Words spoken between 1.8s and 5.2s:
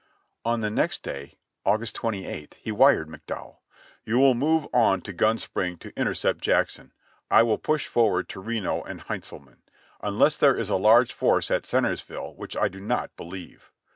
28th, he wired McDowell: "You will move on to